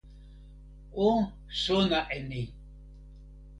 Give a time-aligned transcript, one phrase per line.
[0.93, 1.09] o
[1.63, 2.43] sona e ni!